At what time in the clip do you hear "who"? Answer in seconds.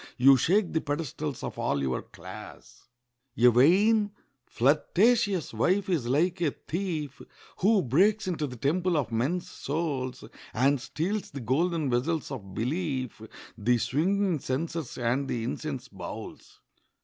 7.57-7.83